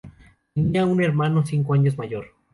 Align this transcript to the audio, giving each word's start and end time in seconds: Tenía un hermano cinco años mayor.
Tenía 0.55 0.83
un 0.87 1.03
hermano 1.03 1.45
cinco 1.45 1.75
años 1.75 1.95
mayor. 1.95 2.29